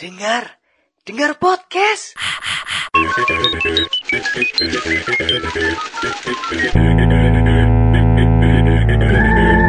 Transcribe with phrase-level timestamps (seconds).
[0.00, 0.60] Dengar,
[1.04, 2.14] dengar podcast.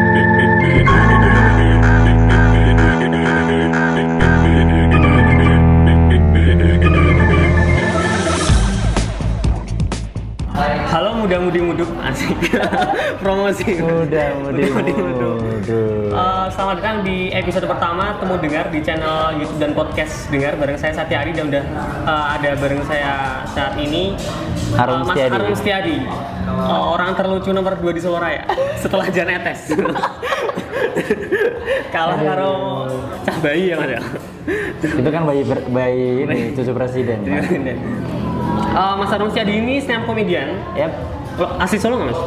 [11.30, 12.34] Halo muda-mudi muduk asik
[13.22, 15.38] promosi Mudah, mudi, muduk.
[15.38, 16.09] muduk.
[16.09, 20.73] Eh, selamat datang di episode pertama temu dengar di channel YouTube dan podcast dengar bareng
[20.73, 21.62] saya Satya Ari dan udah
[22.02, 24.18] eh, ada bareng saya saat ini
[24.73, 25.34] Harum eh, Mas Setiadi.
[25.38, 25.98] Harum Setiadi
[26.50, 28.42] Eh, orang terlucu nomor 2 di Solo Raya
[28.82, 29.70] setelah Jan Etes
[31.94, 32.54] kalah karo
[33.22, 34.02] cah bayi ya mas ya
[34.82, 37.22] Itu kan bayi ber- bayi ini cucu presiden.
[37.22, 37.54] Pak.
[38.73, 41.19] Eh, Mas Harum Setiadi ini stand up comedian Yap.
[41.60, 42.22] Asli Solo nggak mas?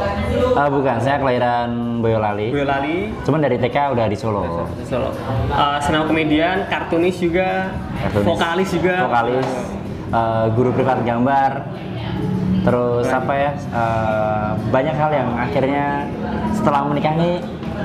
[0.53, 2.49] Ah, bukan, saya kelahiran Boyolali.
[2.49, 4.65] Boyolali Cuman dari TK udah di Solo.
[4.85, 5.09] Solo.
[5.53, 8.25] Uh, senam komedian, kartunis juga, Kartunis.
[8.25, 8.95] vokalis juga.
[9.05, 9.49] Vokalis,
[10.13, 11.51] eh, guru privat gambar.
[12.63, 13.51] Terus apa ya?
[13.59, 16.07] eh, banyak hal yang akhirnya
[16.55, 17.43] setelah menikah ini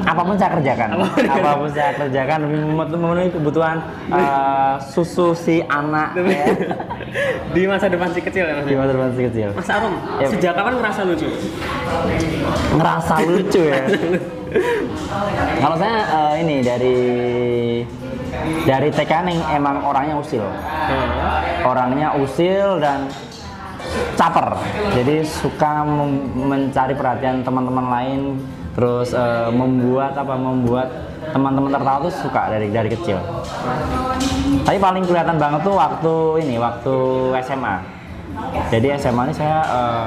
[0.08, 0.88] apa pun saya kerjakan.
[1.28, 1.68] Apa pun.
[1.76, 3.76] saya kerjakan demi memenuhi kebutuhan
[4.08, 6.44] eh, susu si anak ya.
[7.54, 8.68] Di masa depan si kecil ya mas.
[8.68, 9.48] di masa depan si kecil.
[9.56, 10.28] Mas Arum, Yep.
[10.36, 11.28] sejak kapan merasa lucu?
[12.76, 13.82] ngerasa lucu ya.
[15.60, 16.96] Kalau saya eh, ini dari
[18.64, 20.44] dari TK nih emang orangnya usil,
[21.64, 23.08] orangnya usil dan
[24.14, 24.56] caper.
[24.94, 25.84] Jadi suka
[26.36, 28.20] mencari perhatian teman-teman lain,
[28.78, 30.86] terus eh, membuat apa membuat
[31.34, 33.18] teman-teman tertawa tuh suka dari dari kecil.
[34.62, 36.14] Tapi paling kelihatan banget tuh waktu
[36.46, 36.94] ini waktu
[37.42, 37.76] SMA.
[38.70, 40.06] Jadi SMA ini saya eh,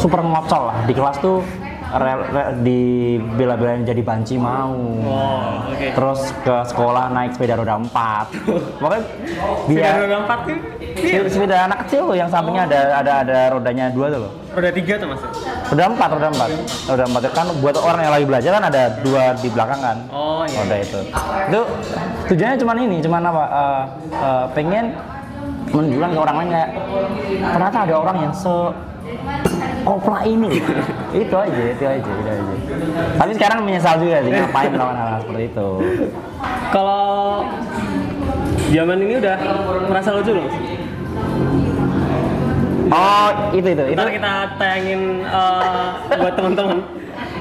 [0.00, 1.44] super ngocol lah di kelas tuh
[2.64, 2.80] di
[3.36, 4.72] bela-belain jadi banci mau.
[5.04, 5.45] Oh,
[5.86, 5.94] oke.
[5.94, 8.26] Terus ke sekolah naik sepeda roda empat.
[8.82, 9.02] Pokoknya
[9.70, 10.58] Biar biar roda empat tuh,
[10.98, 14.32] sepeda, sepeda anak kecil loh yang sampingnya ada ada ada rodanya dua tuh loh.
[14.56, 15.22] roda tiga tuh mas.
[15.70, 16.48] Roda empat, roda empat,
[16.88, 19.96] roda empat kan buat orang yang lagi belajar kan ada dua di belakang kan.
[20.10, 20.58] Oh iya.
[20.64, 21.00] Roda itu.
[21.46, 21.60] Itu
[22.32, 23.44] tujuannya cuma ini, cuma apa?
[23.46, 23.82] eh,
[24.16, 24.84] eh, pengen
[25.66, 26.70] menunjukkan ke orang lain kayak
[27.42, 28.54] ternyata ada orang yang se
[29.86, 30.58] opla ini.
[31.22, 32.54] itu aja, itu aja, itu aja.
[33.16, 35.68] Tapi sekarang menyesal juga sih ngapain melawan hal, -hal seperti itu.
[36.74, 37.46] Kalau
[38.74, 39.36] zaman ini udah
[39.86, 40.48] merasa lucu loh.
[42.86, 43.82] Oh, itu itu.
[43.82, 45.86] Itu Ntar kita tayangin eh,
[46.18, 46.78] buat teman-teman.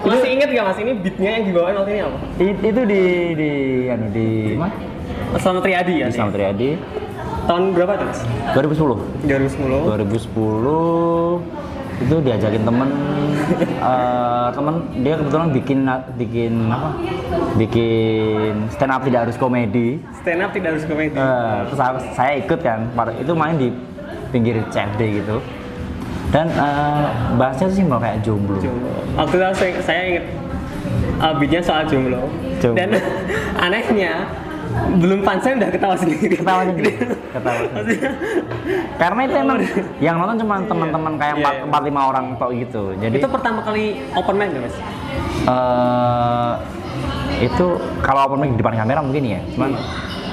[0.05, 2.17] Masih inget gak mas ini beatnya yang dibawain waktu ini apa?
[2.37, 3.51] i- itu di di
[3.89, 4.53] anu di?
[5.41, 6.07] Selamat Riyadi ya?
[6.07, 6.69] Di Selamat Riyadi
[7.45, 8.19] Tahun berapa tuh mas?
[8.53, 9.01] 2010.
[9.25, 9.89] 2010.
[10.05, 12.89] 2010 itu diajakin temen
[13.91, 15.79] eh, temen dia kebetulan bikin
[16.19, 16.89] bikin apa
[17.55, 21.15] bikin stand up tidak harus komedi Stand up tidak harus komedi.
[21.15, 21.79] Eh, terus
[22.17, 22.79] saya ikut kan
[23.15, 23.69] itu main di
[24.33, 25.39] pinggir CFD gitu
[26.33, 27.05] dan eh,
[27.39, 28.91] bahasnya tuh simpel kayak jomblo jomblo.
[29.15, 30.25] Waktu itu saya, saya inget
[31.21, 32.21] uh, soal jomblo.
[32.59, 32.77] Jomblo.
[32.77, 32.89] Dan
[33.65, 34.27] anehnya
[34.95, 36.35] belum pansen udah ketawa sendiri.
[36.35, 36.91] ketawa sendiri
[37.29, 38.07] ketawa sendiri.
[38.95, 39.57] karena itu emang
[39.99, 41.63] yang nonton cuma teman-teman kayak Iya, empat iya.
[41.65, 44.75] empat lima orang tok gitu jadi itu pertama kali open mic mas?
[45.45, 46.53] eh
[47.41, 47.65] itu
[47.99, 49.71] kalau open mic di depan kamera mungkin ya cuman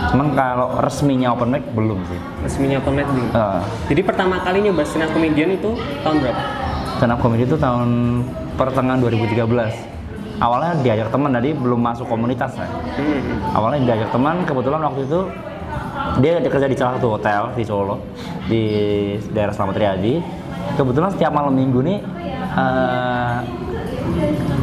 [0.05, 3.27] cuman kalau resminya open mic belum sih Resminya open mic dulu.
[3.29, 5.71] Eh, Jadi pertama kali nyoba stand up comedian itu
[6.03, 6.43] tahun berapa?
[6.93, 7.91] stand up comedy itu tahun
[8.55, 9.92] pertengahan 2013
[10.43, 12.67] awalnya diajak teman tadi belum masuk komunitas kan
[12.99, 13.55] Hmm.
[13.55, 15.21] awalnya diajak teman kebetulan waktu itu
[16.19, 17.97] dia kerja di salah satu hotel di Solo
[18.51, 18.63] di
[19.33, 20.21] daerah Selamat Riyadi.
[20.77, 21.99] Kebetulan setiap malam minggu nih
[22.59, 23.37] eh,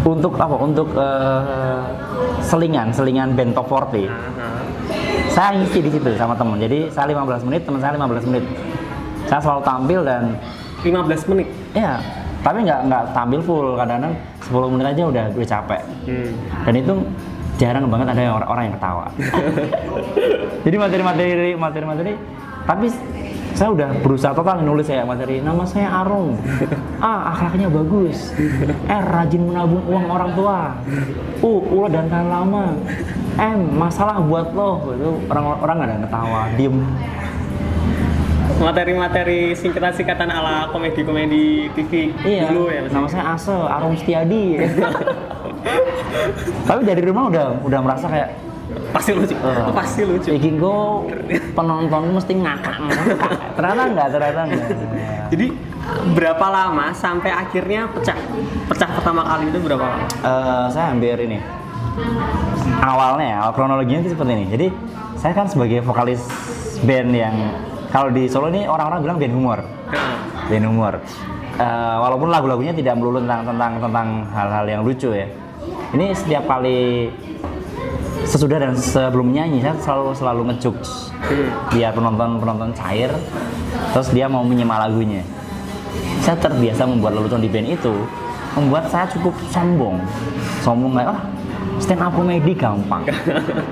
[0.06, 0.56] untuk apa?
[0.59, 1.81] Untuk eh,
[2.44, 4.09] selingan selingan band top 40
[5.29, 8.44] saya ngisi di situ sama temen jadi saya 15 menit teman saya 15 menit.
[9.29, 10.23] Saya selalu tampil dan
[10.81, 11.47] 15 menit.
[11.78, 12.01] ya
[12.49, 15.81] tapi nggak nggak tampil full kadang-kadang 10 menit aja udah udah capek.
[16.09, 16.33] Hmm.
[16.65, 16.93] dan itu
[17.61, 19.05] jarang banget ada yang orang, orang yang ketawa.
[20.65, 22.11] Jadi materi-materi materi-materi
[22.66, 22.90] tapi
[23.53, 26.34] saya udah berusaha total nulis ya materi nama saya Arum
[27.05, 28.34] A akhlaknya bagus.
[28.90, 30.59] R rajin menabung uang orang tua.
[31.45, 32.73] U ulah dan tahan lama.
[33.37, 34.90] M masalah buat lo.
[34.97, 36.78] Itu orang orang ada yang ketawa diem
[38.57, 42.91] Materi-materi singkatan-singkatan ala komedi-komedi TV iya dulu ya mas?
[42.91, 44.57] nama saya Ase Arum Setiadi
[46.67, 48.31] tapi dari rumah udah udah merasa kayak
[48.93, 49.34] Pasti lucu.
[49.34, 49.73] Eh.
[49.73, 50.29] Pasti lucu.
[50.29, 50.81] Iki gue
[51.57, 53.31] penonton mesti ngakak ngakak.
[53.57, 54.66] Ternyata enggak, ternyata enggak.
[55.34, 55.47] Jadi
[56.13, 58.17] berapa lama sampai akhirnya pecah?
[58.69, 60.05] Pecah pertama kali itu berapa lama?
[60.05, 61.41] Eh, saya hampir ini
[62.79, 64.67] awalnya awal kronologinya itu seperti ini jadi
[65.19, 66.23] saya kan sebagai vokalis
[66.87, 67.35] band yang
[67.90, 69.59] kalau di Solo ini orang-orang bilang band humor.
[70.46, 70.94] Band humor.
[71.58, 75.26] Eh, walaupun lagu-lagunya tidak melulu tentang tentang tentang hal-hal yang lucu ya.
[75.97, 77.09] Ini setiap kali
[78.30, 80.76] sesudah dan sebelum nyanyi saya selalu selalu ngejuk.
[81.74, 83.09] Biar penonton penonton cair
[83.91, 85.26] terus dia mau menyimak lagunya.
[86.22, 88.06] Saya terbiasa membuat lelucon di band itu
[88.53, 89.97] membuat saya cukup sombong.
[90.62, 91.20] Sombong kayak ah
[91.82, 93.02] stand up comedy gampang.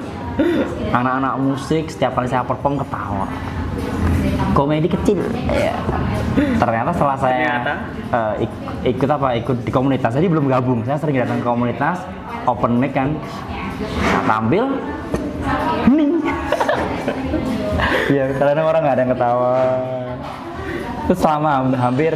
[0.98, 3.30] Anak-anak musik setiap kali saya perform ketawa
[4.57, 5.21] komedi kecil.
[5.54, 5.77] Ya
[6.57, 7.74] ternyata setelah saya Ternyata?
[8.09, 8.62] eh, ik-
[8.94, 10.81] ikut apa ikut di komunitas jadi belum gabung.
[10.81, 12.01] Saya sering datang ke komunitas
[12.45, 13.13] open mic kan.
[13.77, 14.65] Nah, tampil
[15.86, 16.18] hening
[18.09, 19.54] ya karena orang nggak ada yang ketawa.
[21.07, 22.13] Terus selama ham- hampir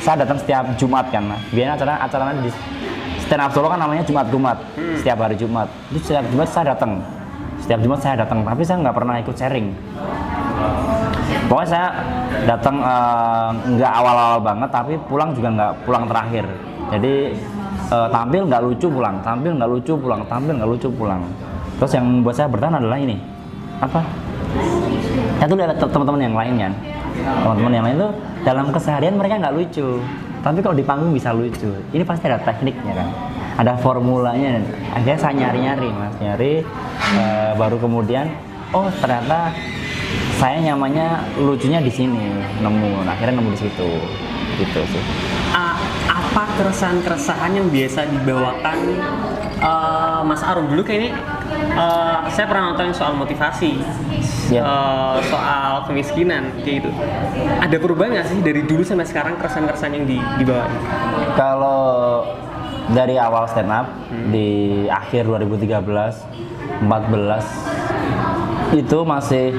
[0.00, 1.42] saya datang setiap Jumat kan mas.
[1.50, 2.50] Biasanya acara acaranya di
[3.20, 4.58] stand up Solo kan namanya Jumat Jumat
[4.98, 5.66] setiap hari Jumat.
[5.90, 7.02] Itu setiap Jumat saya datang.
[7.60, 9.68] Setiap Jumat saya datang tapi saya nggak pernah ikut sharing
[11.46, 11.88] pokoknya saya
[12.46, 16.44] datang eh, nggak awal-awal banget tapi pulang juga nggak pulang terakhir.
[16.90, 17.14] Jadi
[17.90, 21.22] eh, tampil nggak lucu pulang tampil nggak lucu pulang tampil nggak lucu pulang.
[21.80, 23.16] Terus yang membuat saya bertahan adalah ini.
[23.80, 24.00] Apa?
[25.40, 26.72] Saya tuh lihat teman-teman yang lain kan?
[27.16, 28.12] Teman-teman yang lain tuh
[28.44, 29.88] dalam keseharian mereka nggak lucu.
[30.40, 31.72] Tapi kalau di panggung bisa lucu.
[31.92, 33.08] Ini pasti ada tekniknya kan?
[33.60, 34.60] Ada formulanya.
[34.92, 36.14] Akhirnya saya nyari-nyari mas.
[36.20, 36.52] Nyari
[37.16, 38.28] eh, baru kemudian
[38.76, 39.50] oh ternyata
[40.40, 43.04] saya nyamannya lucunya di sini nemu.
[43.04, 43.90] Nah, akhirnya nemu di situ.
[44.56, 45.02] Gitu sih.
[45.52, 45.76] A-
[46.08, 48.78] apa keresahan-keresahan yang biasa dibawakan
[49.60, 50.64] eh, Mas Arum?
[50.66, 51.12] Dulu kayaknya
[51.76, 53.76] eh, saya pernah nonton soal motivasi
[54.50, 54.64] Ya.
[54.64, 56.90] eh, soal kemiskinan kayak gitu.
[57.60, 60.66] Ada perubahan nggak sih dari dulu sampai sekarang keresahan-keresahan yang di, dibawa?
[61.36, 62.24] Kalau
[62.90, 63.86] dari awal stand up
[64.28, 64.48] di
[64.88, 69.54] akhir 2013, 14 itu masih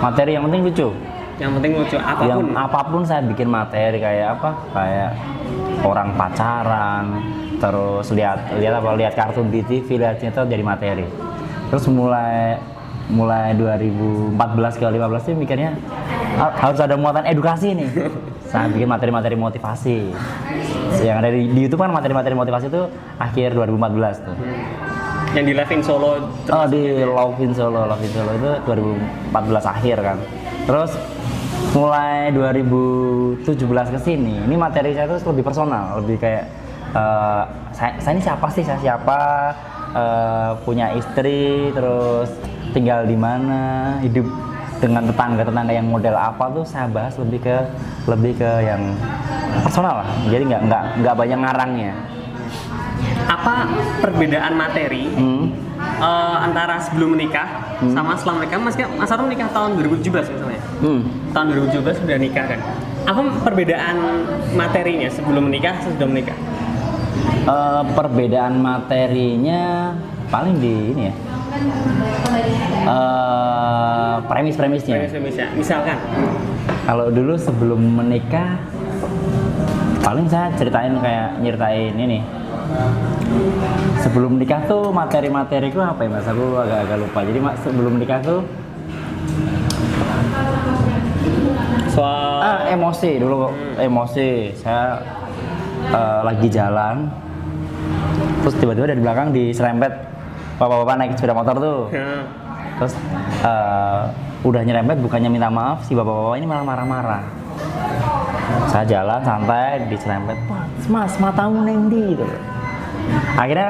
[0.00, 0.88] materi yang penting lucu.
[1.36, 4.50] yang penting lucu Yang apa pun apa pun saya bikin materi kayak apa?
[4.72, 5.10] Kayak
[5.84, 7.04] orang pacaran,
[7.60, 11.04] terus lihat lihat apa lihat kartun di TV, lihat itu jadi materi.
[11.68, 12.56] Terus mulai
[13.06, 15.78] mulai 2014 ke 15 sih mikirnya
[16.40, 17.88] "Ah, harus ada muatan edukasi nih.
[18.50, 20.10] Saya bikin materi-materi motivasi.
[21.02, 22.82] Yang ada di, di YouTube kan materi-materi motivasi itu
[23.18, 24.36] akhir 2014 tuh.
[25.34, 29.72] Yang di live in Solo Oh di Love in Solo, Love in Solo itu 2014
[29.74, 30.18] akhir kan.
[30.66, 30.90] Terus
[31.74, 36.44] mulai 2017 ke sini, ini materi saya tuh lebih personal, lebih kayak
[36.94, 37.42] eh,
[37.74, 39.20] saya, saya ini siapa sih, saya siapa,
[39.92, 42.30] eh, punya istri, terus
[42.70, 44.24] tinggal di mana, hidup
[44.76, 47.56] dengan tetangga-tetangga yang model apa tuh saya bahas lebih ke
[48.04, 48.92] lebih ke yang
[49.64, 50.08] personal lah.
[50.28, 51.94] Jadi nggak nggak nggak banyak ngarangnya.
[53.26, 53.66] Apa
[54.00, 55.50] perbedaan materi Hmm.
[55.76, 58.58] eh, antara sebelum menikah sama setelah menikah?
[58.58, 60.60] Mas Mas Arum nikah tahun 2017 misalnya.
[60.80, 61.00] Hmm.
[61.32, 62.60] tahun 2017 sudah nikah kan?
[63.06, 63.96] Apa perbedaan
[64.52, 66.36] materinya sebelum menikah sesudah menikah?
[67.46, 69.94] Eh, perbedaan materinya
[70.26, 71.14] paling di ini ya.
[72.86, 74.94] Eh, premis-premisnya.
[74.96, 75.46] Premis-premisnya.
[75.54, 75.96] misalkan?
[76.86, 78.58] Kalau dulu sebelum menikah
[80.00, 82.22] paling saya ceritain kayak nyeritain ini
[84.06, 86.26] sebelum nikah tuh materi-materiku apa ya mas?
[86.30, 87.20] Aku agak-agak lupa.
[87.26, 88.40] Jadi mas sebelum nikah tuh
[91.90, 93.10] soal ah emosi.
[93.18, 93.50] Dulu
[93.82, 94.54] emosi.
[94.56, 95.02] Saya
[95.90, 97.10] eh, lagi jalan.
[98.46, 99.92] Terus tiba-tiba dari belakang diserempet.
[100.56, 101.80] Bapak-bapak naik sepeda motor tuh.
[101.92, 102.24] Ya.
[102.76, 102.92] terus
[103.40, 104.02] eh,
[104.44, 107.24] udah nyerempet bukannya minta maaf si bapak-bapak ini malah marah-marah.
[108.70, 110.36] Saya jalan santai diserempet.
[110.46, 112.24] Mas mas matamu nendi gitu
[113.36, 113.68] akhirnya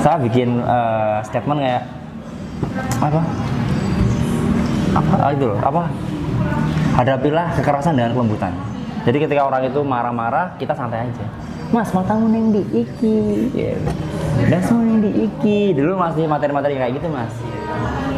[0.00, 1.84] saya bikin eh, statement kayak
[3.02, 3.20] apa?
[4.92, 5.12] Apa?
[5.32, 5.82] Itu loh apa?
[6.96, 8.52] Hadapilah kekerasan dengan kelembutan.
[9.02, 11.26] Jadi ketika orang itu marah-marah kita santai aja.
[11.72, 13.48] Mas matamu neng di iki?
[13.48, 13.90] Gitu.
[14.52, 15.72] dasmu neng di iki?
[15.72, 17.32] Dulu masih materi-materi kayak gitu mas.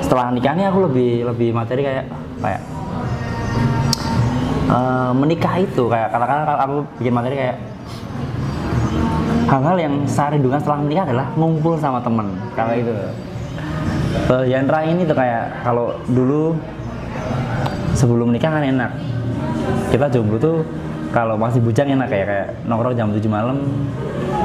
[0.02, 2.04] Setelah nikah nih aku lebih lebih materi kayak
[2.42, 2.62] kayak
[4.68, 5.86] eh, menikah itu.
[5.86, 7.56] Kayak katakanlah kalau aku bikin materi kayak
[9.54, 12.90] hal-hal yang saya rindukan setelah menikah adalah ngumpul sama temen kalau itu
[14.24, 16.56] Eh, yang terakhir ini tuh kayak kalau dulu
[17.92, 18.90] sebelum nikah kan enak.
[19.92, 20.56] Kita jomblo tuh
[21.12, 23.58] kalau masih bujang enak kayak kayak nongkrong jam 7 malam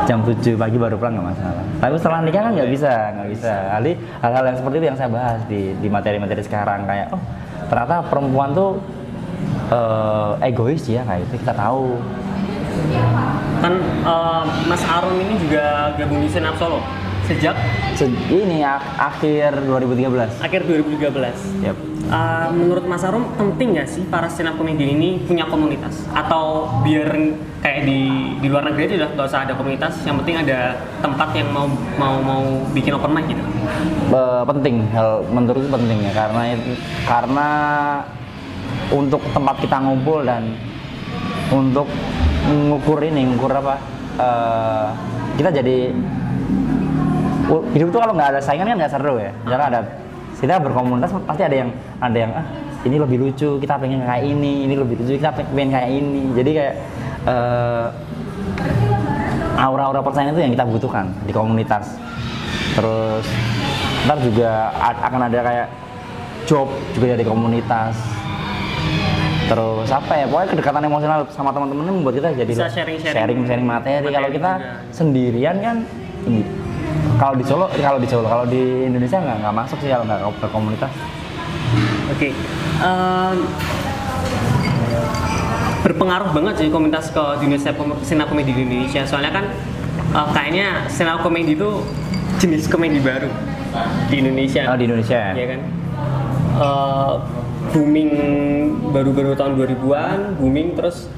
[0.06, 1.64] jam 7 pagi baru pulang nggak masalah.
[1.80, 3.54] Tapi setelah nikah kan nggak bisa nggak bisa.
[3.72, 7.22] Ali hal-hal yang seperti itu yang saya bahas di di materi-materi sekarang kayak oh
[7.72, 8.84] ternyata perempuan tuh
[9.72, 11.96] eh, egois ya kayak itu kita tahu
[13.60, 13.74] kan
[14.04, 16.80] eh, Mas Arum ini juga gabung di Senap Solo
[17.26, 17.54] sejak
[17.94, 20.42] Se- ini ak- akhir 2013.
[20.42, 21.38] akhir 2013.
[21.62, 21.78] Yap.
[22.10, 26.66] Uh, menurut Mas Arum penting nggak sih para stand up comedian ini punya komunitas atau
[26.82, 27.14] biar
[27.62, 28.02] kayak di
[28.34, 30.74] di luar negeri aja udah nggak usah ada komunitas yang penting ada
[31.06, 31.70] tempat yang mau
[32.02, 32.42] mau mau
[32.74, 33.44] bikin open mic gitu
[34.10, 37.50] Be- penting hal menurutku penting ya karena itu- karena
[38.90, 40.58] untuk tempat kita ngumpul dan
[41.52, 41.86] untuk
[42.50, 43.76] ngukur ini ngukur apa
[44.18, 44.88] eh,
[45.38, 45.78] kita jadi
[47.50, 49.32] hidup tuh kalau nggak ada saingan kan nggak seru ya.
[49.46, 49.80] Misalnya ada
[50.40, 52.46] kita berkomunitas pasti ada yang ada yang ah
[52.88, 56.24] ini lebih lucu kita pengen kayak ini ini lebih lucu kita pengen kayak ini.
[56.38, 56.76] Jadi kayak
[57.28, 57.88] eh,
[59.60, 61.98] aura-aura persaingan itu yang kita butuhkan di komunitas.
[62.78, 63.26] Terus
[64.08, 65.68] ntar juga akan ada kayak
[66.48, 67.94] job juga dari komunitas
[69.50, 73.40] terus apa ya pokoknya kedekatan emosional sama teman-teman ini membuat kita jadi Bisa sharing-sharing sharing,
[73.44, 73.98] sharing materi.
[73.98, 74.94] materi kalau kita juga.
[74.94, 75.78] sendirian kan
[76.24, 76.42] ini
[77.18, 80.22] kalau di Solo kalau di Solo kalau di Indonesia nggak nggak masuk sih kalau nggak
[80.38, 80.92] ke komunitas
[82.10, 82.30] Oke.
[82.82, 83.38] Em,
[85.80, 89.02] berpengaruh banget sih komunitas ke dunia up comedy di Indonesia.
[89.06, 89.46] Soalnya kan
[90.10, 91.70] eh, kayaknya up comedy itu
[92.40, 93.30] jenis komedi baru
[94.10, 94.66] di Indonesia.
[94.66, 95.60] oh di Indonesia Iya kan?
[96.60, 97.14] Eh,
[97.72, 98.10] booming
[98.90, 101.10] baru-baru tahun 2000-an, booming terus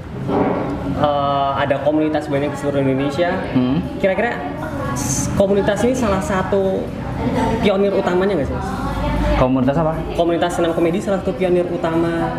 [1.00, 3.32] eh, ada komunitas banyak di seluruh Indonesia.
[3.56, 3.80] Hmm.
[3.98, 4.38] Kira-kira
[5.40, 6.84] komunitas ini salah satu
[7.64, 8.60] pionir utamanya nggak sih?
[9.40, 12.30] Komunitas apa komunitas up comedy salah satu pionir utama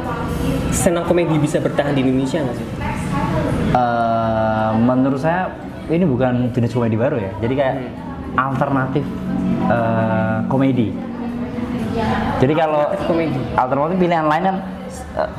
[0.71, 2.69] up comedy bisa bertahan di Indonesia nggak sih?
[3.73, 5.49] Eh, menurut saya
[5.88, 7.76] ini bukan jenis komedi baru ya jadi kayak
[8.33, 8.49] Hmm.
[8.49, 9.04] alternatif
[9.69, 10.88] eh, komedi
[12.38, 14.00] jadi kalau Alternatif komedi.
[14.00, 14.56] pilihan lain kan
[15.18, 15.30] eh,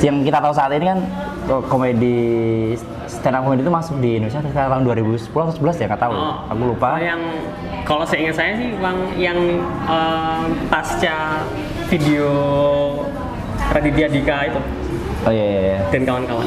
[0.00, 0.98] yang kita tahu saat ini kan
[1.44, 2.16] ko- komedi
[3.04, 6.14] stand up komedi itu masuk di Indonesia sekitar tahun 2010 atau 11 ya nggak tahu
[6.48, 7.20] aku lupa Oh, yang
[7.84, 9.38] kalau saya ingat saya sih bang yang
[9.84, 11.44] em, pasca
[11.86, 12.28] video
[13.70, 14.60] Raditya Dika itu
[15.24, 15.78] oh iya, iya, iya.
[15.88, 16.46] dan kawan-kawan.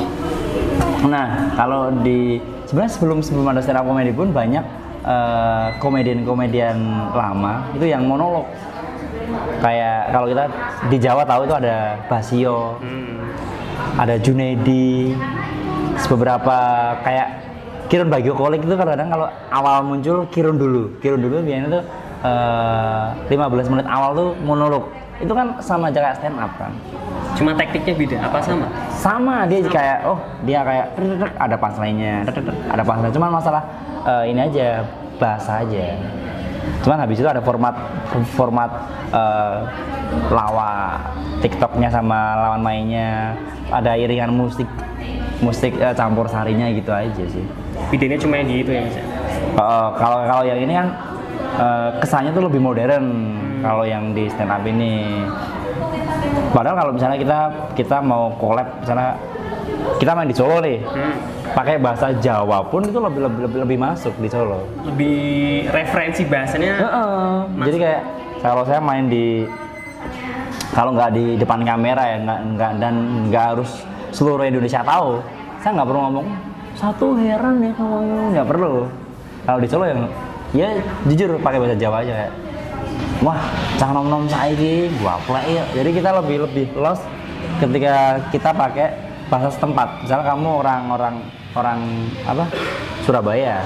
[1.08, 4.62] Nah, kalau di sebenarnya sebelum sebelum ada stand up comedy pun banyak
[5.01, 6.77] eh, komedian-komedian
[7.12, 8.46] lama itu yang monolog.
[9.60, 10.43] Kayak kalau kita
[10.88, 11.75] di Jawa tahu itu ada
[12.07, 13.19] Basio, Hmm.
[13.98, 15.13] ada Junedi,
[16.05, 16.57] beberapa
[17.01, 17.27] kayak
[17.88, 21.84] Kirun Bagio Kolik itu kadang-kadang kalau awal muncul Kirun dulu, Kirun dulu biasanya tuh
[22.24, 24.88] eh, 15 menit awal tuh monolog.
[25.17, 26.69] Itu kan sama aja kayak stand up kan
[27.34, 28.69] Cuma taktiknya beda, apa sama?
[28.93, 30.93] sama dia kayak oh dia kayak
[31.41, 33.63] ada punchline-nya tek, tek, ada punchline cuman masalah
[34.05, 34.86] eh, ini aja
[35.17, 35.98] bahasa aja
[36.84, 37.76] cuman habis itu ada format
[38.36, 38.72] format
[39.12, 39.58] eh,
[40.32, 41.02] lawa
[41.42, 43.38] TikToknya sama lawan mainnya.
[43.68, 44.68] Ada iringan musik
[45.44, 47.46] musik eh, campur sarinya gitu aja sih.
[47.94, 48.98] Bedanya cuma di itu ya mas.
[48.98, 50.88] Eh, kalau kalau yang ini kan
[51.60, 53.06] eh, kesannya tuh lebih modern
[53.62, 55.24] kalau yang di stand up ini.
[56.56, 57.40] Padahal kalau misalnya kita
[57.76, 59.20] kita mau collab misalnya
[59.96, 61.15] kita main di Solo nih Hmm.
[61.56, 65.17] pakai bahasa Jawa pun itu lebih lebih lebih, lebih masuk di Solo Lebih
[65.72, 66.74] referensi bahasanya.
[66.77, 67.32] Heeh.
[67.65, 68.01] jadi kayak
[68.44, 69.48] kalau saya main di
[70.72, 72.94] kalau nggak di depan kamera ya nggak nggak dan
[73.32, 73.82] nggak harus
[74.13, 75.17] seluruh Indonesia tahu
[75.58, 76.27] saya nggak perlu ngomong
[76.77, 77.98] satu heran ya kamu
[78.38, 78.74] nggak perlu
[79.44, 80.01] kalau di Solo yang
[80.53, 80.70] ya
[81.10, 82.34] jujur pakai bahasa Jawa aja kayak
[83.20, 83.41] wah
[83.75, 87.01] cah nom nom saiki gua play ya jadi kita lebih lebih los
[87.58, 90.03] ketika kita pakai bahasa setempat.
[90.03, 91.15] Misalnya kamu orang orang
[91.55, 91.79] orang
[92.24, 92.46] apa?
[93.03, 93.63] Surabaya.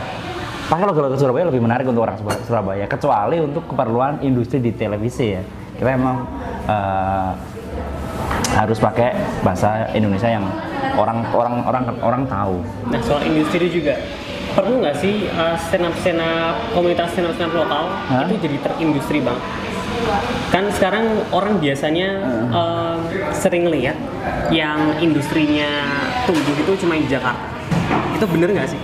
[0.69, 5.35] Pakai logo-logo Surabaya lebih menarik untuk orang Surab- Surabaya kecuali untuk keperluan industri di televisi
[5.35, 5.43] ya.
[5.75, 6.23] Kita emang
[6.69, 7.31] eh,
[8.55, 10.45] harus pakai bahasa Indonesia yang
[10.99, 12.55] orang orang orang orang tahu.
[12.91, 13.95] Nah soal industri juga
[14.51, 18.27] perlu nggak sih uh, stand up stand up komunitas stand up stand up lokal Hah?
[18.27, 19.39] itu jadi terindustri bang?
[20.51, 22.09] Kan sekarang orang biasanya
[22.51, 22.97] uh,
[23.31, 23.95] sering lihat
[24.51, 25.67] yang industrinya
[26.27, 27.47] tumbuh itu cuma di Jakarta.
[28.17, 28.81] Itu bener nggak sih?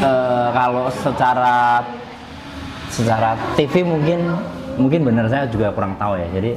[0.00, 1.84] Eh, kalau secara
[2.88, 4.32] secara TV mungkin
[4.80, 6.56] mungkin benar saya juga kurang tahu ya jadi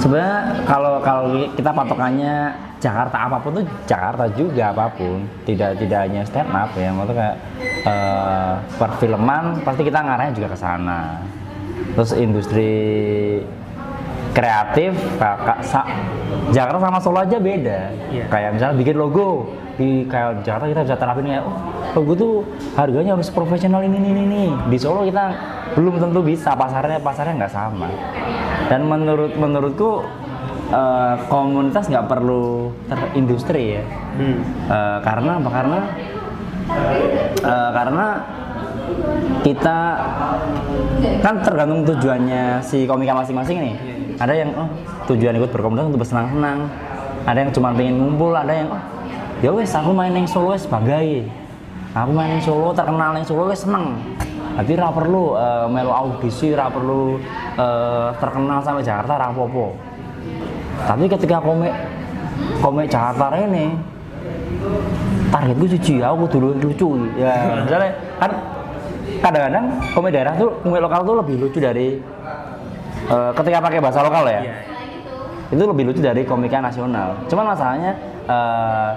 [0.00, 2.34] sebenarnya kalau kalau kita patokannya
[2.80, 5.20] Jakarta apa pun tuh Jakarta juga apa pun.
[5.44, 7.36] Tidak tidak hanya stand up ya maksudnya kayak
[7.84, 11.20] eh, perfilman pasti kita ngarahnya juga ke sana.
[11.92, 12.72] Terus industri
[14.30, 15.90] kreatif kakak sa-
[16.54, 17.80] Jakarta sama Solo aja beda.
[18.10, 18.24] Iya.
[18.26, 21.56] kayak misalnya bikin logo di kayak Jakarta kita bisa terapin kayak oh
[21.94, 22.34] logo tuh
[22.78, 24.44] harganya harus profesional ini ini ini.
[24.72, 25.34] Di Solo kita
[25.76, 27.86] belum tentu bisa pasarnya pasarnya nggak sama
[28.70, 30.06] dan menurut menurutku
[30.70, 34.42] eh, komunitas nggak perlu terindustri ya Hmm.
[34.68, 35.78] Eh, karena apa karena
[37.40, 38.06] Eh, karena
[39.40, 39.78] kita
[41.24, 43.74] kan tergantung tujuannya si komika masing-masing nih.
[44.20, 44.68] Ada yang oh
[45.08, 46.68] tujuan ikut berkomunitas untuk bersenang-senang.
[47.24, 48.82] Ada yang cuma pengen ngumpul, ada yang oh
[49.40, 51.24] ya wes aku main yang solo wes sebagai.
[51.96, 53.96] Aku main yang solo terkenal yang solo wes seneng.
[54.50, 57.16] Tapi ra perlu eh, melu audisi, ra perlu
[57.56, 59.66] eh, terkenal sampai Jakarta ra apa-apa.
[60.84, 61.72] Tapi ketika komik
[62.60, 63.72] komik Jakarta ini
[65.30, 68.30] targetku cuci aku dulu lucu ya misalnya kan
[69.22, 69.64] kadang-kadang
[69.94, 71.96] komik daerah tuh komik lokal tuh lebih lucu dari
[73.08, 74.54] eh, ketika pakai bahasa lokal ya Iya.
[75.54, 77.92] itu lebih lucu dari komika nasional cuman masalahnya
[78.26, 78.90] eh,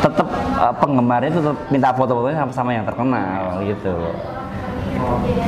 [0.00, 0.28] tetap
[0.60, 3.96] eh, penggemarnya tetap minta foto-fotonya sama, sama yang terkenal gitu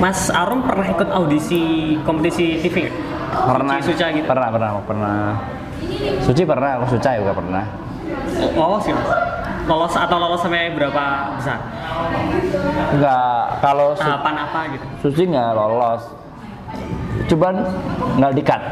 [0.03, 2.91] Mas Arum pernah ikut audisi kompetisi TV
[3.27, 4.27] pernah Suci Suca gitu.
[4.27, 5.19] pernah pernah pernah
[6.25, 7.65] suci pernah aku suca juga pernah
[8.57, 9.11] Lolos sih mas.
[9.67, 11.59] Lolos atau lolos sampai berapa besar?
[12.95, 14.85] enggak kalau Tahapan apa gitu?
[15.03, 16.03] suci nggak lolos
[17.27, 17.55] cuman
[18.21, 18.63] nggak dikat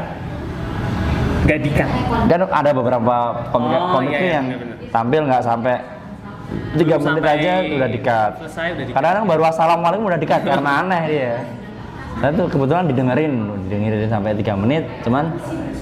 [1.45, 1.89] Gak dikat.
[2.25, 3.15] dan ada beberapa
[3.53, 4.89] komik Oh, komik iya, iya, yang bener-bener.
[4.89, 5.75] tampil nggak sampai
[6.77, 8.31] tiga menit aja udah dikat
[8.93, 11.33] kadang-kadang baru assalamualaikum udah dikat karena aneh dia
[12.21, 13.33] dan tuh kebetulan didengerin
[13.67, 15.25] didengerin sampai tiga menit cuman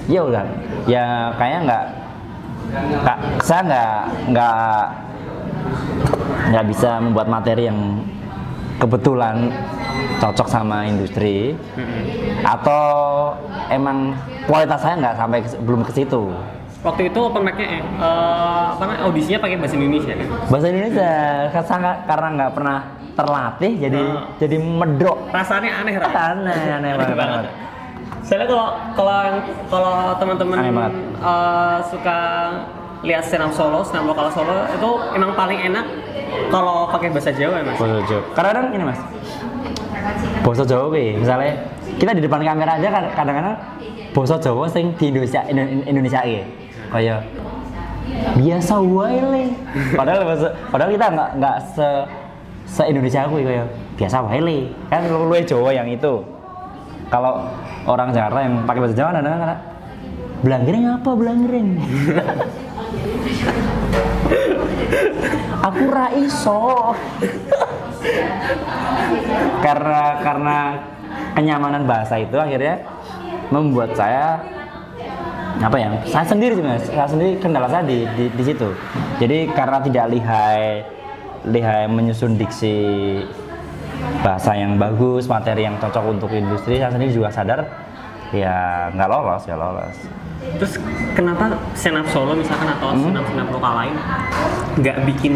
[0.04, 0.44] ya udah
[0.84, 1.04] ya
[1.36, 1.84] kayaknya nggak
[2.74, 3.92] nggak saya nggak
[4.32, 4.56] nggak
[6.50, 7.80] nggak bisa membuat materi yang
[8.76, 9.48] kebetulan
[10.16, 11.54] cocok sama industri
[12.42, 12.84] atau
[13.68, 14.12] emang
[14.44, 16.30] kualitas saya nggak sampai ke- belum ke situ
[16.84, 20.28] Waktu itu open mic-nya eh, eh, apa namanya audisinya pakai bahasa Indonesia kan?
[20.46, 21.12] bahasa Indonesia
[21.50, 22.78] karena karena nggak pernah
[23.14, 24.20] terlatih jadi Oh.
[24.36, 26.12] jadi medok Rasanya aneh Ray.
[26.34, 27.44] aneh aneh banget, banget.
[28.20, 29.16] Soalnya kalau kalau
[29.70, 30.72] kalau teman-teman Aneh
[31.22, 32.18] eh, suka
[33.00, 35.84] lihat stand up solo, stand up lokal solo itu emang paling enak
[36.48, 37.76] kalau pakai bahasa Jawa ya mas.
[37.76, 39.00] bahasa Jawa kadang-kadang ini mas
[40.44, 41.56] bahasa Jawa weh, misalnya
[41.96, 43.56] kita di depan kamera aja kan- kadang-kadang
[44.12, 46.44] bahasa Jawa sing di Indonesia Indo- Indonesia ya
[46.92, 47.24] kayak
[48.36, 49.44] biasa wae le.
[49.96, 50.20] Padahal
[50.68, 51.88] padahal kita nggak nggak se
[52.66, 54.58] se Indonesia aku kayak biasa wae le.
[54.86, 56.20] Kan lu lu Jawa yang itu.
[57.08, 57.48] Kalau
[57.84, 59.60] orang Jakarta yang pakai bahasa Jawa kadang-kadang kadang,
[60.44, 61.68] Belanggereng apa belanggereng?
[65.64, 66.92] Aku ra iso.
[69.64, 70.58] Karena karena
[71.34, 72.84] kenyamanan bahasa itu akhirnya
[73.50, 74.38] membuat saya
[75.62, 78.74] apa ya saya sendiri sih mas saya sendiri kendala saya di, di, di situ
[79.22, 80.82] jadi karena tidak lihai
[81.46, 82.76] lihai menyusun diksi
[84.20, 87.60] bahasa yang bagus materi yang cocok untuk industri saya sendiri juga sadar
[88.34, 89.96] ya nggak lolos ya lolos
[90.44, 90.76] Terus
[91.16, 93.16] kenapa up solo misalkan atau Hmm?
[93.16, 93.94] stand up lokal lain
[94.76, 95.34] nggak bikin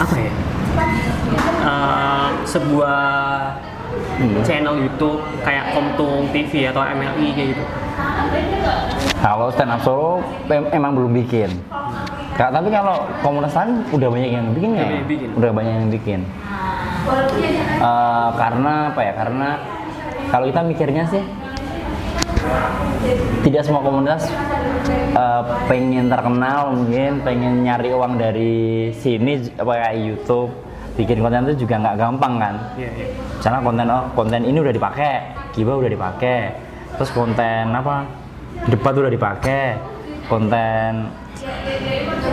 [0.00, 0.25] apa ya
[2.44, 2.98] sebuah
[4.16, 4.40] Hmm.
[4.42, 7.64] channel YouTube kayak Komtung TV atau MLI kayak gitu?
[9.16, 11.48] Kalau stand up solo em- emang belum bikin.
[12.36, 14.84] Kak, tapi kalau komunitas lain udah banyak yang bikin ya?
[14.84, 15.28] Udah banyak yang bikin.
[15.32, 16.20] Udah banyak yang bikin.
[17.78, 19.12] Eh, karena apa ya?
[19.14, 19.48] Karena
[20.28, 21.22] kalau kita mikirnya sih
[23.42, 24.28] tidak semua komunitas
[25.14, 28.54] eh, pengen terkenal mungkin pengen nyari uang dari
[28.92, 30.50] sini apa kayak YouTube
[30.96, 32.54] bikin konten itu juga nggak gampang kan?
[32.74, 33.06] Iya, iya.
[33.36, 35.12] misalnya konten oh konten ini udah dipakai
[35.52, 36.38] giba udah dipakai
[36.96, 38.08] terus konten apa?
[38.66, 39.76] Debat udah dipakai
[40.26, 41.12] konten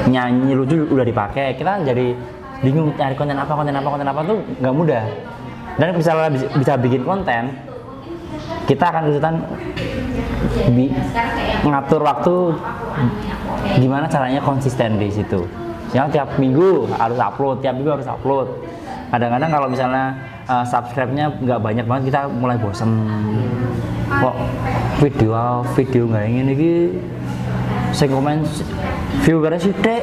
[0.08, 1.60] nyanyi lucu udah dipakai.
[1.60, 2.16] Kita jadi
[2.64, 5.04] bingung cari konten apa konten apa konten apa tuh nggak mudah.
[5.74, 7.52] Dan misalnya bisa, bisa bikin konten
[8.64, 9.36] kita akan kesulitan
[10.72, 10.96] bi-
[11.68, 12.36] ngatur waktu
[13.80, 15.44] gimana caranya konsisten di situ
[15.94, 18.50] yang tiap minggu harus upload tiap minggu harus upload.
[19.14, 20.18] Kadang-kadang kalau misalnya
[20.50, 22.90] uh, subscribe-nya nggak banyak banget kita mulai bosen.
[24.10, 24.36] Kok
[25.02, 26.72] video video nggak ingin ini
[27.94, 28.42] saya komen
[29.22, 30.02] viewernya sih dek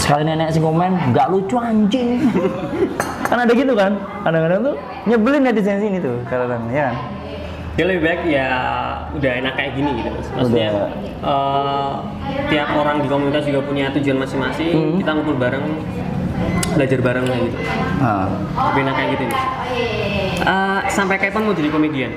[0.00, 2.24] sekali nenek sing komen nggak lucu anjing.
[3.28, 4.00] Kan ada gitu kan?
[4.24, 6.96] Kadang-kadang tuh nyebelin netizen sini tuh kadang-kadang ya kan?
[7.76, 8.48] Dia lebih baik ya
[9.12, 10.26] udah enak kayak gini gitu mas.
[10.32, 10.88] Maksudnya Udah.
[11.22, 11.92] eh,
[12.48, 14.72] tiap orang di komunitas juga punya tujuan masing-masing.
[14.72, 14.96] Hmm.
[14.96, 15.64] Kita ngumpul bareng,
[16.72, 17.58] belajar bareng kayak gitu.
[17.98, 18.26] Nah,
[18.72, 19.42] Lebih enak kayak gitu mas.
[20.38, 22.12] Eh, sampai kapan mau jadi komedian?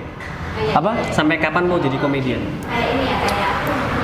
[0.70, 2.42] apa Sampai kapan mau jadi komedian?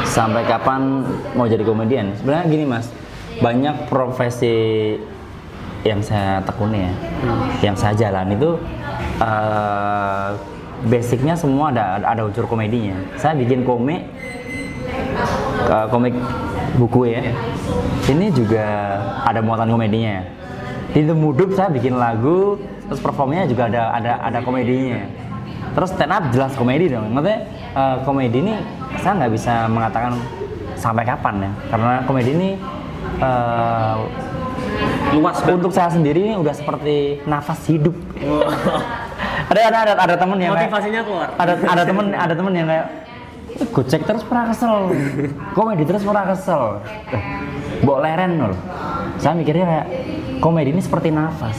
[0.06, 1.04] sampai kapan
[1.36, 2.88] mau jadi komedian sebenarnya gini mas
[3.36, 4.96] banyak profesi
[5.84, 6.94] yang saya tekuni ya
[7.62, 8.56] yang saya jalan itu
[9.20, 10.30] eh,
[10.84, 14.04] basicnya semua ada ada unsur komedinya saya bikin komik
[15.72, 16.14] eh, komik
[16.78, 17.22] buku ya.
[18.06, 18.66] Ini juga
[19.26, 20.22] ada muatan komedinya.
[20.94, 25.02] Di The Mudup saya bikin lagu, terus performnya juga ada ada ada komedinya.
[25.76, 27.12] Terus stand up jelas komedi dong.
[27.12, 27.40] Maksudnya
[27.76, 28.54] eh, komedi ini
[29.02, 30.14] saya nggak bisa mengatakan
[30.76, 32.50] sampai kapan ya, karena komedi ini
[33.20, 33.98] eh,
[35.16, 37.96] luas untuk saya sendiri ini udah seperti nafas hidup.
[39.46, 41.28] ada ada ada, ada temen yang kayak- motivasinya keluar.
[41.36, 42.86] Ada ada temen ada temen yang kayak
[43.56, 44.76] "Eh, gocek terus pernah kesel.
[45.54, 46.64] Komedi terus pernah kesel.
[47.10, 47.24] Eh,
[47.78, 48.58] Mbok leren loh
[49.16, 49.88] saya mikirnya kayak
[50.38, 51.56] komedi ini seperti nafas.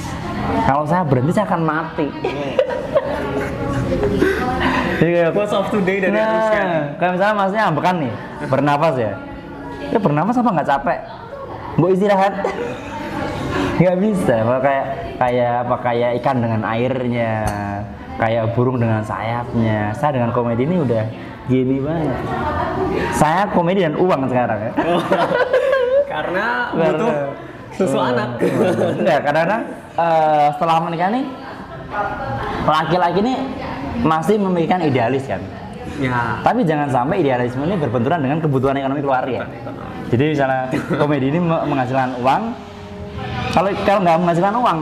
[0.63, 2.07] Kalau saya berhenti saya akan mati.
[4.97, 6.21] Jadi kayak, quotes of today dari Kyadi.
[6.21, 8.13] nah, kayak misalnya masnya ambekan nih
[8.45, 9.13] bernafas ya.
[9.87, 10.99] Ya bernafas apa nggak capek?
[11.77, 12.35] Mbok istirahat
[13.77, 14.87] nggak bisa apa kayak
[15.17, 15.77] kayak apa?
[15.83, 17.33] Kayak ikan dengan airnya
[18.17, 19.93] kayak burung dengan sayapnya.
[19.93, 21.05] Saya dengan komedi ini udah
[21.47, 22.17] gini banget.
[23.13, 24.73] Saya komedi dan uang sekarang ya.
[26.13, 27.13] Karena butuh
[27.77, 28.09] susu Hmm.
[28.11, 28.29] anak.
[28.97, 29.63] Enggak, kadang-kadang
[29.95, 31.25] eh, setelah menikah nih
[32.67, 33.35] laki-laki ini
[34.03, 35.41] masih memikirkan idealis kan?
[35.97, 36.41] Ya.
[36.41, 39.49] Tapi jangan sampai idealisme ini berbenturan dengan kebutuhan ekonomi keluarga.
[40.09, 42.43] Jadi misalnya komedi ini me- menghasilkan uang,
[43.53, 44.79] kalau kalau nggak menghasilkan uang,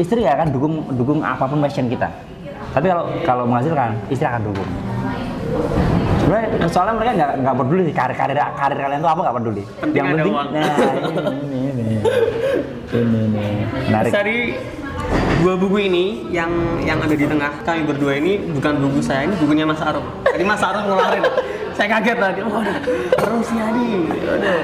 [0.00, 2.08] istri ya akan dukung dukung apa pun passion kita.
[2.72, 4.68] Tapi kalau kalau menghasilkan, istri akan dukung.
[6.24, 9.62] Sebenarnya soalnya mereka nggak nggak peduli sih karir karir karir kalian itu apa nggak peduli.
[9.80, 10.48] Penting ada uang.
[10.50, 10.66] nah
[11.44, 11.96] ini ini ini
[12.96, 13.52] ini nih
[13.92, 14.10] menarik.
[14.10, 14.38] dari
[15.44, 16.50] dua buku ini yang
[16.80, 20.04] yang ada di tengah kami berdua ini bukan buku saya ini bukunya Mas Arum.
[20.24, 21.24] Tadi Mas Arum ngeluarin.
[21.74, 22.40] Saya kaget tadi.
[22.46, 22.74] Oh ada
[23.28, 24.54] Rusiadi ada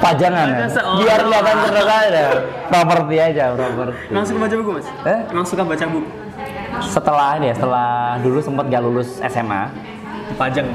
[0.00, 0.66] Pajangan ya.
[1.00, 2.24] Biar kelihatan terus aja.
[2.68, 3.96] Properti aja, properti.
[4.10, 4.86] emang suka baca buku Mas?
[5.06, 5.20] Eh?
[5.32, 6.08] emang suka baca buku?
[6.82, 9.70] Setelah ini ya, setelah dulu sempat gak lulus SMA,
[10.34, 10.66] dipajang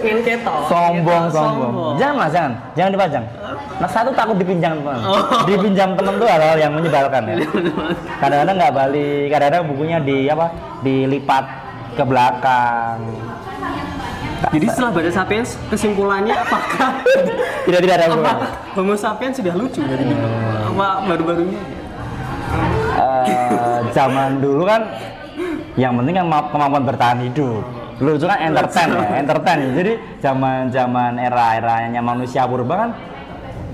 [0.00, 1.94] ingin ketok sombong, Ketok, sombong.
[1.96, 3.24] Jangan mas, jangan, jangan dipajang.
[3.78, 4.98] Nah satu takut dipinjam teman.
[5.44, 7.36] Dipinjam teman tuh hal-hal yang menyebalkan ya.
[8.18, 10.46] Kadang-kadang nggak balik, kadang-kadang bukunya di apa?
[10.80, 11.44] Dilipat
[11.92, 12.98] ke belakang.
[14.48, 17.02] jadi setelah baca Sapiens kesimpulannya apakah
[17.66, 18.32] Tidak tidak ada apa.
[18.72, 20.26] Homo sapiens sudah lucu dari dulu
[20.72, 21.58] apa baru-barunya
[22.96, 24.82] Eh, zaman dulu kan
[25.74, 27.62] yang penting kan ma- kemampuan bertahan hidup
[27.98, 32.90] lucu kan entertain ya entertain jadi zaman zaman era eranya manusia purba kan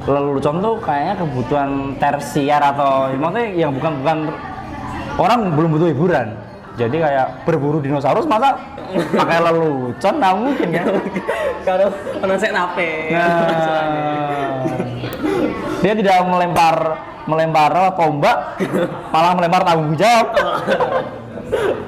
[0.04, 4.18] lelucon tuh kayaknya kebutuhan tersier atau maksudnya yang bukan bukan
[5.16, 6.28] orang belum butuh hiburan.
[6.74, 8.58] Jadi kayak berburu dinosaurus masa
[8.92, 10.14] pakai lelucon?
[10.18, 10.86] Nggak mungkin kan
[11.62, 11.88] kalau
[12.20, 12.90] pernah saya nape.
[13.14, 13.30] Nah,
[15.80, 16.76] dia tidak melempar
[17.24, 18.36] melempar tombak,
[19.08, 20.28] malah melempar tanggung jawab.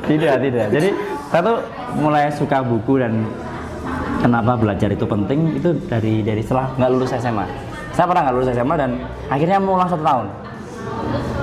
[0.09, 0.67] tidak, tidak.
[0.73, 0.89] Jadi
[1.31, 1.59] saya tuh
[1.99, 3.27] mulai suka buku dan
[4.23, 7.47] kenapa belajar itu penting itu dari dari setelah nggak lulus SMA.
[7.95, 8.91] Saya pernah nggak lulus SMA dan
[9.33, 10.27] akhirnya mengulang satu tahun.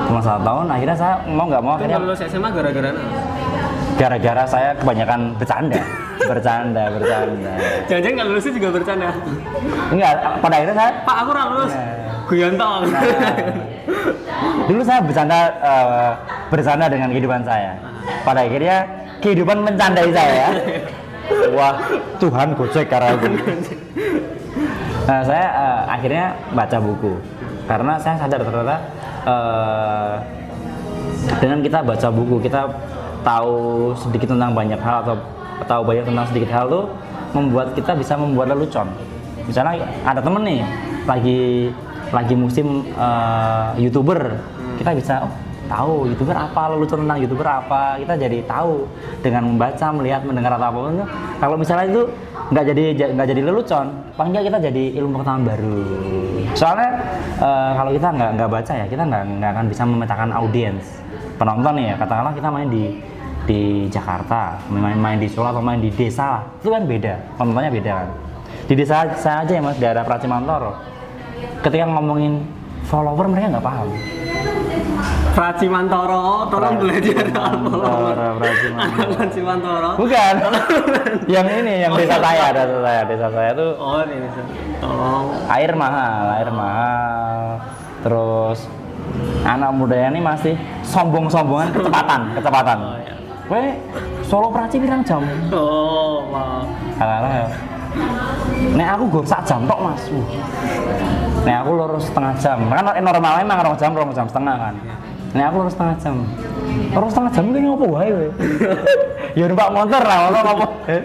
[0.10, 2.92] Cuma satu tahun, akhirnya saya mau nggak mau akhirnya lulus SMA gara-gara
[3.94, 5.82] gara-gara saya kebanyakan bercanda,
[6.30, 7.52] bercanda, bercanda.
[7.88, 9.10] Jangan-jangan nggak lulusnya juga bercanda.
[9.94, 11.74] Enggak, pada akhirnya saya Pak aku nggak lulus.
[12.24, 12.82] Guyantong.
[12.88, 13.36] Nah,
[14.66, 16.12] dulu saya bercanda eh,
[16.48, 17.76] bercanda dengan kehidupan saya.
[18.24, 18.78] Pada akhirnya
[19.24, 20.48] kehidupan mencandai saya.
[21.56, 21.80] Wah,
[22.20, 23.28] Tuhan gojek karena aku.
[25.04, 27.20] Nah, saya eh, akhirnya baca buku
[27.64, 28.78] karena saya sadar ternyata
[29.28, 30.14] eh,
[31.40, 32.68] dengan kita baca buku kita
[33.24, 35.16] tahu sedikit tentang banyak hal atau
[35.68, 36.86] tahu banyak tentang sedikit hal tuh
[37.36, 38.88] membuat kita bisa membuat lelucon.
[39.44, 40.62] Misalnya ada temen nih
[41.04, 41.72] lagi
[42.16, 44.40] lagi musim eh, youtuber,
[44.80, 45.32] kita bisa oh,
[45.68, 47.98] tahu youtuber apa lelucon tentang youtuber apa.
[48.00, 48.88] Kita jadi tahu
[49.24, 51.08] dengan membaca melihat mendengar atau apa pun tuh,
[51.40, 52.02] kalau misalnya itu
[52.54, 52.84] nggak jadi
[53.16, 53.88] nggak jadi lelucon
[54.20, 55.80] paling kita jadi ilmu pengetahuan baru.
[56.54, 56.90] Soalnya
[57.40, 60.86] eh, kalau kita nggak nggak baca ya kita nggak nggak akan bisa memetakan audiens
[61.40, 62.84] penonton ya katakanlah kita main di
[63.44, 67.92] di Jakarta main main di Solo atau main di desa itu kan beda penontonnya beda
[67.92, 68.10] kan.
[68.64, 70.72] Di desa saya aja ya mas daerah Pracimantoro
[71.64, 72.44] ketika ngomongin
[72.88, 73.90] follower mereka nggak paham
[75.34, 77.26] Praci Mantoro, tolong belajar.
[77.26, 79.10] Mantoro, Praci Mantoro.
[79.18, 79.90] Praci Mantoro.
[79.98, 80.36] bukan
[81.34, 84.30] yang ini yang desa saya desa saya desa saya tuh Oh ini.
[84.78, 85.26] Tolong.
[85.50, 87.58] air mahal air mahal
[88.06, 88.70] terus
[89.42, 90.54] anak mudanya ini masih
[90.86, 93.16] sombong-sombongan kecepatan kecepatan Oh, iya.
[93.50, 93.70] Weh,
[94.24, 96.62] Solo Praci pirang jam Oh, wow.
[96.96, 97.48] kadang ya
[98.74, 100.02] Nek aku gue sak jam tok mas.
[101.46, 104.74] Nek aku lurus setengah jam Kan normalnya emang rong jam, rong jam setengah kan
[105.34, 106.16] Nek aku lurus setengah jam
[106.94, 108.28] Lurus setengah jam itu ngopo wae we
[109.40, 111.02] Ya numpak motor lah, motor ngopo Eh,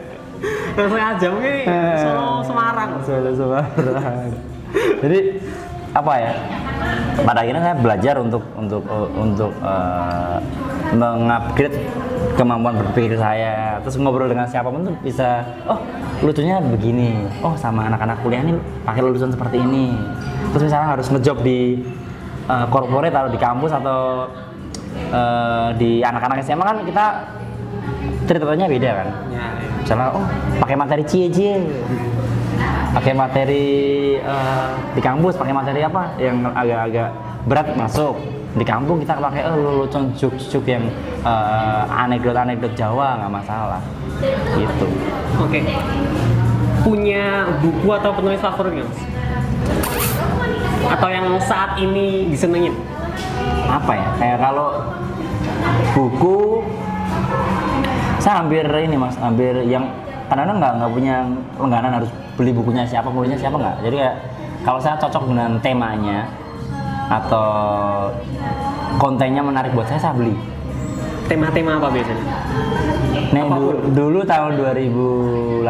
[0.77, 1.55] langsung aja mungkin
[1.99, 4.31] Solo Semarang Solo Semarang.
[5.03, 5.19] Jadi
[5.97, 6.33] apa ya?
[7.25, 8.83] Pada akhirnya saya belajar untuk untuk
[9.17, 10.37] untuk eh,
[10.95, 11.77] mengupgrade
[12.39, 13.83] kemampuan berpikir saya.
[13.83, 15.83] Terus ngobrol dengan siapa pun tuh bisa, oh
[16.23, 17.27] lucunya begini.
[17.43, 18.55] Oh sama anak-anak kuliah ini
[18.87, 19.97] pakai lulusan seperti ini.
[20.55, 21.83] Terus misalnya harus ngejob di
[22.73, 24.25] corporate atau di kampus atau
[25.13, 27.05] eh, di anak-anak SMA kan kita
[28.25, 29.09] ceritanya beda kan?
[29.33, 29.71] Ya, ya.
[29.81, 30.27] misalnya oh
[30.61, 31.61] pakai materi cie cie.
[32.89, 33.67] Pakai materi
[34.17, 36.03] eh, di kampus pakai materi apa?
[36.17, 37.11] Yang agak-agak
[37.45, 38.17] berat masuk.
[38.57, 40.89] Di kampung kita pakai oh lucu juk yang
[41.21, 43.81] eh, anekdot-anekdot Jawa nggak masalah.
[44.57, 44.87] Gitu.
[45.37, 45.61] Oke.
[46.81, 49.19] Punya buku atau penulis favorit nggak mas
[50.89, 52.75] atau yang saat ini disenengin?
[53.69, 54.09] Apa ya?
[54.17, 54.69] Kayak kalau
[55.93, 56.65] buku
[58.19, 59.15] saya hampir ini mas.
[59.21, 59.85] Hampir yang
[60.29, 61.17] kadang-kadang nggak nggak punya
[61.61, 63.77] langganan harus beli bukunya siapa penulisnya siapa nggak.
[63.85, 64.17] Jadi kayak
[64.65, 66.29] kalau saya cocok dengan temanya
[67.09, 67.49] atau
[69.01, 70.37] kontennya menarik buat saya saya beli
[71.29, 72.25] tema-tema apa biasanya
[73.29, 73.61] Nih Apa pun.
[73.61, 75.69] dulu, dulu tahun 2008,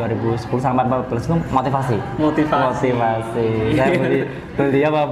[0.00, 1.96] 2010 sampai 14 itu motivasi.
[2.16, 2.88] Motivasi.
[2.88, 3.48] Motivasi.
[3.76, 4.20] Saya beli
[4.56, 5.02] beli apa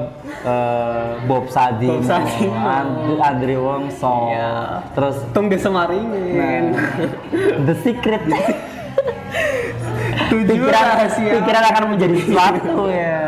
[0.41, 2.57] eh, Bob Sadino, Bob Sadino.
[2.57, 4.81] And- Andri Wongso, Iya.
[4.97, 6.89] terus Tung Desa Maringin nah,
[7.69, 8.23] The Secret.
[10.25, 13.19] tujuh pikiran, rahasia pikiran akan menjadi sesuatu ya.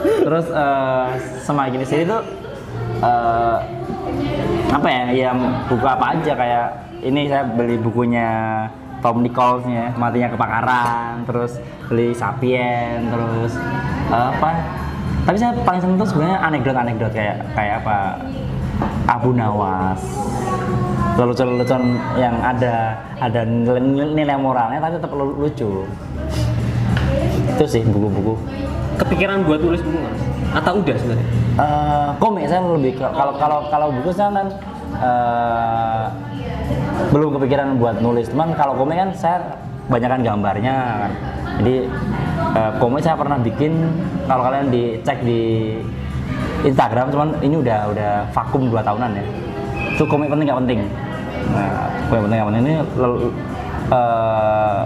[0.00, 1.06] Terus eh,
[1.42, 2.22] semakin di sini tuh
[3.02, 3.56] eh,
[4.72, 5.04] apa ya?
[5.12, 5.30] Ya
[5.68, 6.66] buku apa aja kayak
[7.04, 8.28] ini saya beli bukunya
[9.04, 13.54] Tom Nichols-nya Matinya Kebakaran, terus beli Sapien, terus
[14.10, 14.50] apa?
[15.26, 18.22] Tapi saya paling seneng tuh sebenarnya anekdot-anekdot kayak kayak apa?
[19.06, 20.02] Abu Nawas
[21.16, 23.80] lelucon-lelucon yang ada ada nilai,
[24.12, 25.88] nilai moralnya tapi tetap lu- lucu
[27.56, 28.36] itu sih buku-buku
[29.00, 29.98] kepikiran buat tulis buku?
[30.56, 31.28] Atau udah sebenarnya?
[31.56, 34.48] Eh, komik saya lebih ke- kalau kalau kalau buku saya kan
[34.96, 36.04] eh,
[37.12, 38.32] belum kepikiran buat nulis.
[38.32, 39.36] Cuman kalau komik kan saya
[39.86, 41.12] banyakkan gambarnya kan.
[41.60, 41.74] Jadi
[42.56, 43.72] eh, komik saya pernah bikin
[44.24, 45.40] kalau kalian dicek di
[46.64, 49.24] Instagram cuman ini udah udah vakum 2 tahunan ya.
[49.92, 50.80] Itu komik penting nggak penting?
[51.52, 51.68] Nah
[52.08, 52.64] komik penting nggak penting.
[52.64, 53.32] Ini lel-
[53.92, 54.80] eh,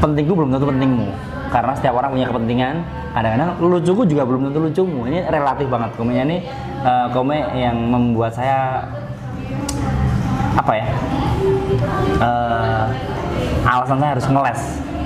[0.00, 1.08] pentingku belum tentu pentingmu
[1.52, 2.74] karena setiap orang punya kepentingan.
[3.12, 5.04] Kadang-kadang lucuku juga belum tentu lucumu.
[5.04, 5.90] Ini relatif banget.
[6.00, 6.38] Komiknya ini
[6.80, 8.88] eh, komik yang membuat saya
[10.52, 10.86] apa ya
[12.20, 12.84] eh,
[13.68, 14.60] alasan saya harus ngeles.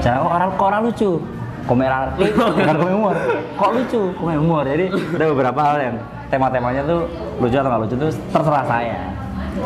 [0.07, 1.13] Jangan kok orang kok orang lucu?
[1.67, 3.17] Eh, bukan komik humor
[3.59, 4.01] kok lucu?
[4.15, 5.97] Komik humor jadi ada beberapa hal yang
[6.31, 7.11] tema-temanya tuh
[7.43, 8.99] lucu atau nggak lucu tuh terserah saya.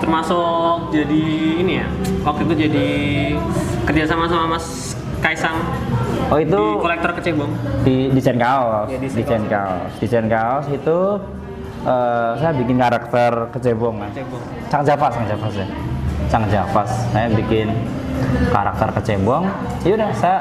[0.01, 1.23] Termasuk jadi
[1.61, 1.87] ini ya
[2.25, 2.88] waktu itu jadi
[3.85, 5.61] kerjasama sama Mas Kaisang
[6.29, 7.51] oh itu di kolektor kecebong
[7.87, 10.99] di desain kaos, Ya, desain desain kaos, desain kaos itu
[11.89, 15.67] eh, saya bikin karakter kecebong kecebong Sang Javas, Sang Javas ya.
[16.31, 17.75] Sang Javas, saya bikin
[18.55, 19.51] karakter kecebong.
[19.83, 20.39] Ya udah saya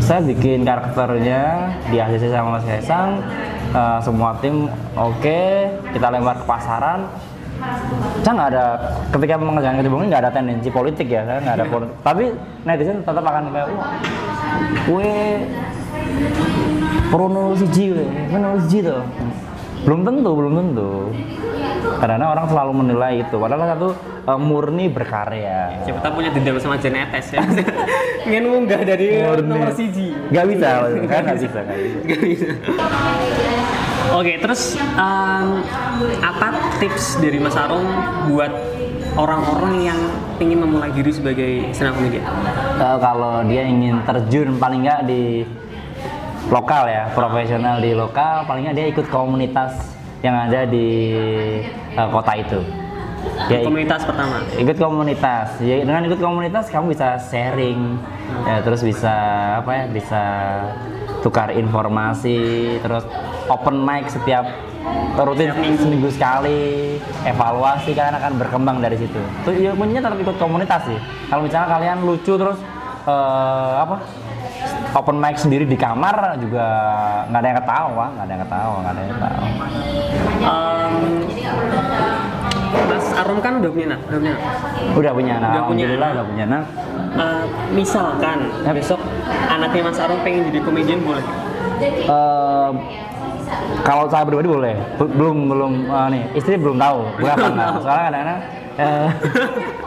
[0.00, 3.20] saya bikin karakternya di ACC sama Mas Kaisang.
[3.74, 5.42] Eh, semua tim oke,
[5.92, 7.10] kita lempar ke pasaran.
[8.24, 8.64] Saya nggak ada
[9.12, 11.96] ketika mengerjakan kecebong ini nggak ada tendensi politik ya, saya nggak ada politik.
[12.08, 12.24] Tapi
[12.64, 13.92] netizen tetap akan kayak wah,
[14.88, 15.12] kue
[17.12, 19.00] Prono siji we, Prono siji tuh.
[19.84, 20.92] Belum tentu, belum tentu.
[22.00, 23.36] Karena orang selalu menilai itu.
[23.36, 23.88] Padahal satu
[24.24, 25.84] eh, murni berkarya.
[25.84, 27.44] siapa tahu punya dendam sama Jen Etes ya
[28.26, 29.44] ingin munggah dari Murni.
[29.48, 31.98] nomor siji Gak bisa, kan nggak bisa, nggak bisa.
[32.08, 32.48] Nggak bisa.
[34.14, 35.46] Oke, terus em,
[36.22, 37.84] apa tips dari Mas Arum
[38.30, 38.52] buat
[39.14, 40.00] orang-orang yang
[40.40, 42.24] ingin memulai diri sebagai stand up comedian?
[42.80, 45.44] Eh, kalau dia ingin terjun paling nggak di
[46.46, 49.72] lokal ya, profesional di lokal, paling nggak dia ikut komunitas
[50.20, 50.88] yang ada di
[51.90, 52.60] eh, kota itu.
[53.48, 54.36] Ik- Komunitas pertama.
[54.54, 57.96] ikut komunitas ya dengan ikut komunitas kamu bisa sharing
[58.44, 59.14] ya terus bisa
[59.58, 60.22] apa ya bisa
[61.20, 62.36] tukar informasi
[62.78, 63.00] terus
[63.46, 64.44] open mic setiap
[65.16, 70.84] rutin seminggu sekali evaluasi kalian akan berkembang dari situ tuh ya kuncinya tetap ikut komunitas
[70.84, 72.60] sih kalau misalnya kalian lucu terus
[73.08, 73.96] eh, apa
[74.94, 76.64] open mic sendiri di kamar juga
[77.26, 79.46] nggak ada yang ketawa nggak ada yang ketawa nggak ada yang ketawa
[80.44, 80.94] Em,
[82.84, 84.42] Mas Arum kan udah punya anak, udah punya anak.
[84.94, 86.16] udah punya anak Udah punya alhamdulillah anak.
[86.16, 86.64] udah punya anak
[87.14, 88.74] Eh, misalkan Yap.
[88.74, 89.00] besok
[89.46, 91.22] anaknya Mas Arum pengen jadi komedian boleh?
[91.80, 92.70] Eh,
[93.82, 98.04] kalau saya pribadi boleh Be- belum belum eh, nih istri belum tahu apa enggak soalnya
[98.04, 98.40] kadang-kadang
[98.76, 99.08] eh,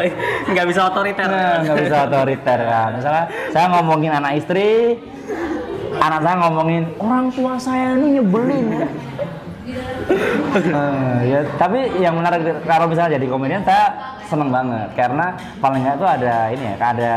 [0.50, 1.28] nggak bisa otoriter.
[1.28, 2.90] Nah, nggak bisa otoriter kan.
[2.96, 4.96] Misalnya saya ngomongin anak istri,
[6.00, 8.88] anak saya ngomongin orang tua saya ini nyebelin ya.
[10.50, 15.30] Eh, ya tapi yang menarik kalau misalnya jadi komedian saya seneng banget karena
[15.62, 17.14] paling nggak tuh ada ini ya ada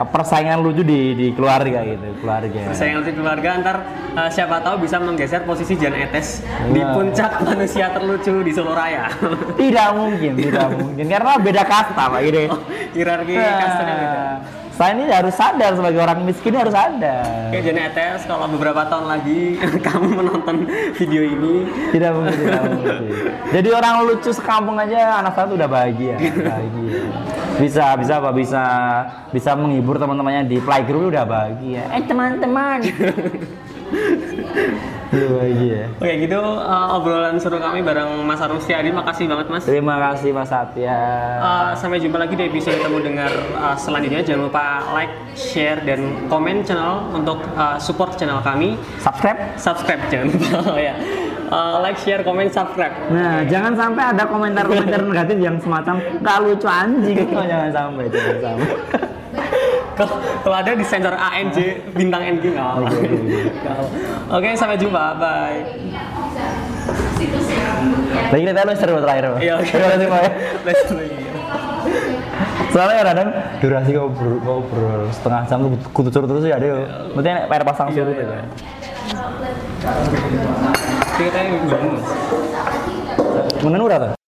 [0.00, 3.76] persaingan lucu di di keluarga gitu keluarga Saya ngerti keluarga ntar
[4.14, 6.94] eh, siapa tahu bisa menggeser posisi Jan Etes di Wah.
[6.94, 9.10] puncak manusia terlucu di Solo Raya.
[9.58, 12.42] tidak mungkin tidak mungkin karena beda kasta pak gitu
[12.94, 14.22] Hierarki Nah, kastanya beda.
[14.78, 17.50] Saya ini harus sadar sebagai orang miskin harus sadar.
[17.50, 19.58] Oke, Jan Etes kalau beberapa tahun lagi
[19.90, 21.66] kamu menonton video ini.
[21.90, 23.10] Tidak mungkin tidak mungkin.
[23.50, 26.14] Jadi orang lucu sekampung aja anak saya tuh udah bahagia
[26.54, 27.10] bahagia.
[27.58, 28.62] Bisa bisa apa bisa
[29.34, 31.82] bisa menghibur teman-temannya di playgroup udah bahagia.
[31.90, 32.78] Eh teman-teman
[35.08, 38.92] udah bahagia Oke gitu eh, obrolan seru kami bareng Mas Arum Setiadi.
[38.92, 39.64] Makasih banget Mas.
[39.64, 40.98] terima kasih Mas Satya
[41.38, 44.20] Eh, sampai jumpa lagi di episode temu dengar eh, selanjutnya.
[44.20, 48.76] Jangan lupa like, share, dan komen channel untuk eh, support channel kami.
[49.00, 50.94] subscribe Subscribe jangan lupa oh, ya.
[51.48, 52.92] Eh, like, share, komen, subscribe.
[53.08, 57.16] Nah, jangan sampai ada komentar-komentar negatif yang semacam gak lucu anjing.
[57.38, 58.68] Oh, jangan sampai, jangan sampai.
[59.98, 61.58] Kalau ada di sensor ANJ
[61.94, 62.72] bintang NG nggak.
[62.78, 63.06] Oke,
[63.66, 63.84] apa.
[64.38, 65.18] Oke, sampai jumpa.
[65.18, 65.62] Bye.
[68.30, 69.24] Lagi kita lu seru terakhir.
[69.42, 69.66] Iya, oke.
[69.66, 70.22] Terima kasih, Pak.
[70.62, 71.10] Let's play.
[72.68, 73.28] Soalnya kadang
[73.64, 76.84] durasi ngobrol, ngobrol setengah jam tuh kutu suruh terus ya, deh.
[77.16, 78.26] Berarti air pasang surut ya.
[78.28, 78.46] kan?
[81.16, 81.56] Kita yang
[83.64, 84.12] Mengenur atau?